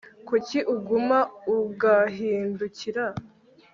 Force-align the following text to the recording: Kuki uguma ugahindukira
Kuki 0.27 0.57
uguma 0.75 1.17
ugahindukira 1.57 3.05